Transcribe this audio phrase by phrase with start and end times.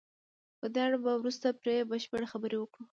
[0.59, 2.83] په دې اړه به وروسته پرې بشپړې خبرې وکړو.